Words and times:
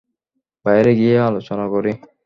বাইরে 0.65 0.91
গিয়ে 0.99 1.15
আলোচনা 1.29 1.65
করি? 1.73 1.91